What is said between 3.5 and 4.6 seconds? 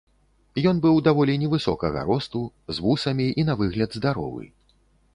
на выгляд здаровы.